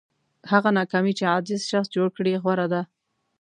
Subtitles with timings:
[0.51, 2.81] هغه ناکامي چې عاجز شخص جوړ کړي غوره ده.